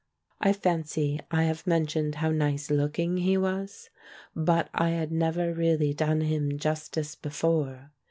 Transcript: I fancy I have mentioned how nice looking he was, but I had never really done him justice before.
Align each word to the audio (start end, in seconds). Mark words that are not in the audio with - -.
I 0.39 0.51
fancy 0.53 1.19
I 1.29 1.43
have 1.43 1.67
mentioned 1.67 2.15
how 2.15 2.31
nice 2.31 2.71
looking 2.71 3.17
he 3.17 3.37
was, 3.37 3.91
but 4.35 4.67
I 4.73 4.89
had 4.89 5.11
never 5.11 5.53
really 5.53 5.93
done 5.93 6.21
him 6.21 6.57
justice 6.57 7.13
before. 7.13 7.91